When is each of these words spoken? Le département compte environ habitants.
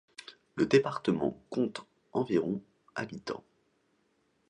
Le 0.55 0.65
département 0.65 1.39
compte 1.51 1.85
environ 2.11 2.63
habitants. 2.95 3.43